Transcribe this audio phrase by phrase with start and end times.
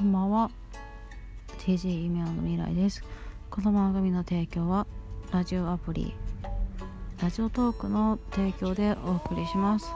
[0.00, 0.50] こんばんは。
[1.58, 3.04] TG 夢の未来です。
[3.50, 4.86] この番組の提供は
[5.30, 6.14] ラジオアプリ
[7.20, 9.92] ラジオトークの提供でお送りします。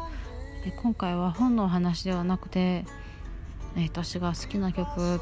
[0.67, 2.85] え今回は本のお話ではなくて
[3.79, 5.21] え私が好きな曲を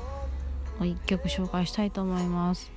[0.81, 2.73] 1曲紹介したいと思います。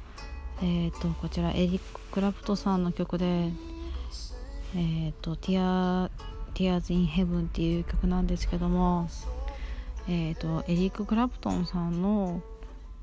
[0.62, 6.12] えっ、ー、とこちらエリック・クラプトさんの曲でえっ、ー、と「Tear
[6.54, 9.10] Tears in Heaven」っていう曲なんですけども
[10.08, 12.42] えーと、エリック・クラプトンさんの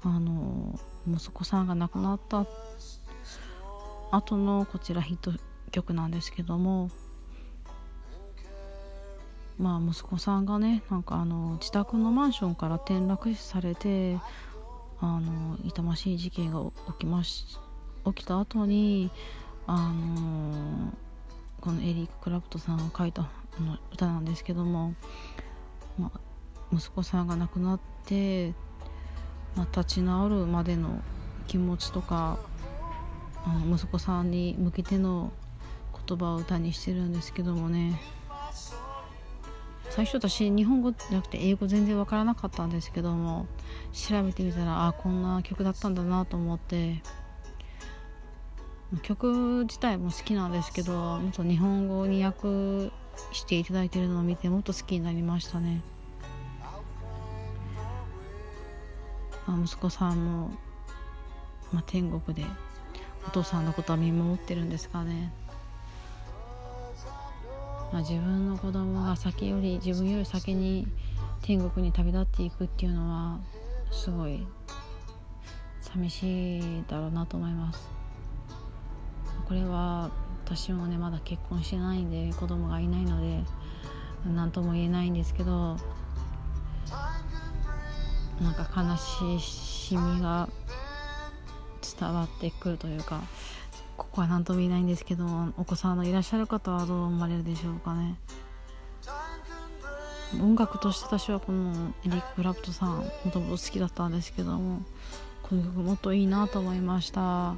[0.05, 2.45] あの息子さんが亡くなった
[4.11, 5.33] 後のこちらヒット
[5.71, 6.91] 曲なんですけども
[9.59, 14.19] まあ息子さんがねなんかあの自宅のマンションから転落死されて
[15.01, 16.61] あの痛ましい事件が
[16.93, 17.59] 起きまし
[18.05, 19.11] 起きた後に
[19.67, 20.93] あの
[21.61, 23.29] このエリック・クラプトさんが書いた
[23.93, 24.95] 歌なんですけども、
[25.99, 26.21] まあ、
[26.73, 28.55] 息子さんが亡くなって、
[29.55, 31.03] まあ、立ち直るまでの
[31.47, 32.39] 気持ちとか
[33.45, 35.33] あの息子さんに向けての
[36.07, 38.01] 言葉を歌にしてるんですけどもね
[39.91, 43.47] 最初私日本語じゃなくて英語全然わからなかったんですけども
[43.93, 47.03] 調べてみたらあこんな曲だったんだなと思って
[49.03, 52.91] 曲自体も好きなんですけどもっと日本語に訳
[53.33, 55.83] していただいてるのを見てもっと好きになりましたね。
[59.49, 60.51] 息子さんも、
[61.73, 62.45] まあ、天国で
[63.27, 65.33] お父さんのことは見守ってるんですかね、
[67.93, 70.87] まあ、自分の子供が先より自分より先に
[71.43, 73.41] 天国に旅立っていくっていうのは
[73.91, 74.47] すごい
[75.81, 77.91] 寂しいだろうなと思います。
[79.47, 80.11] これは
[80.45, 83.41] 私もねまだ結婚してないんで子供がいないので
[84.27, 85.77] 何とも言えないんですけど
[88.43, 88.97] なんか悲
[89.39, 90.49] しみが
[92.01, 93.21] 伝わってくるというか
[93.97, 98.17] ここは何とも言えないんですけどお子さんのいらっしゃる方はどう思われるでしょうかね。
[100.41, 104.81] 音楽として私はこのエリック・クラプトさんもともと好きだったんですけども
[105.43, 107.55] この曲もっといいなと思いました。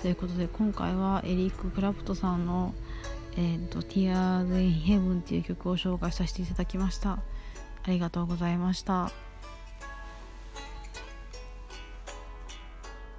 [0.00, 2.74] ということで今回はエリック・クラプトさんの
[3.36, 7.18] 「えーと、Tears in Heaven」っていう曲を紹介させていただきました。
[7.82, 9.25] ありがとうございました。